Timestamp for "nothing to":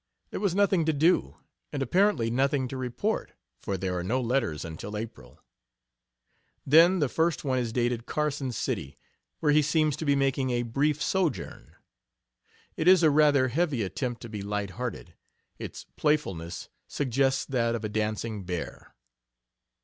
0.55-0.93, 2.31-2.75